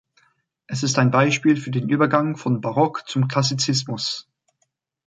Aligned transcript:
Es 0.65 0.81
ist 0.81 0.97
ein 0.97 1.11
Beispiel 1.11 1.55
für 1.55 1.69
den 1.69 1.87
Übergang 1.87 2.35
von 2.35 2.59
Barock 2.59 3.07
zum 3.07 3.27
Klassizismus. 3.27 4.27